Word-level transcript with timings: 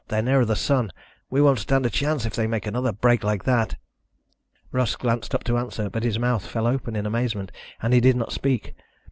They're 0.07 0.23
nearer 0.23 0.45
the 0.45 0.55
sun. 0.55 0.89
We 1.29 1.43
won't 1.43 1.59
stand 1.59 1.85
a 1.85 1.89
chance 1.91 2.25
if 2.25 2.33
they 2.33 2.47
make 2.47 2.65
another 2.65 2.91
break 2.91 3.23
like 3.23 3.43
that." 3.43 3.75
Russ 4.71 4.95
glanced 4.95 5.35
up 5.35 5.43
to 5.43 5.59
answer, 5.59 5.91
but 5.91 6.01
his 6.03 6.17
mouth 6.17 6.43
fell 6.43 6.65
open 6.65 6.95
in 6.95 7.05
amazement 7.05 7.51
and 7.83 7.93
he 7.93 7.99
did 7.99 8.15
not 8.15 8.31
speak. 8.31 8.73